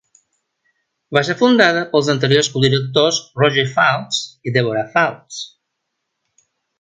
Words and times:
Va 1.17 1.21
ser 1.27 1.35
fundada 1.41 1.83
pels 1.91 2.09
anteriors 2.15 2.49
codirectors 2.55 3.19
Roger 3.43 3.65
Fouts 3.77 4.23
i 4.51 4.55
Deborah 4.59 4.85
Fouts. 4.97 5.43